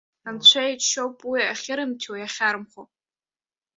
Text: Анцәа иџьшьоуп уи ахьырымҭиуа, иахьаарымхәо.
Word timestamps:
Анцәа 0.27 0.71
иџьшьоуп 0.71 1.17
уи 1.29 1.39
ахьырымҭиуа, 1.51 2.17
иахьаарымхәо. 2.19 2.83